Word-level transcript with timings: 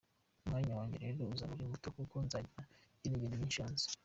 Umwanya 0.43 0.73
wanjye 0.79 0.97
rero 1.03 1.19
uzaba 1.33 1.51
ari 1.55 1.71
muto 1.71 1.87
kuko 1.97 2.15
nzajya 2.25 2.59
ngira 2.99 3.05
ingendo 3.15 3.35
nyinshi 3.39 3.63
hanze. 3.65 3.85